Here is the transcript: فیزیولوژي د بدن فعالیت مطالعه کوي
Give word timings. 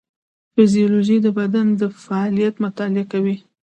فیزیولوژي 0.53 1.17
د 1.21 1.27
بدن 1.39 1.67
فعالیت 2.05 2.55
مطالعه 2.65 3.05
کوي 3.11 3.35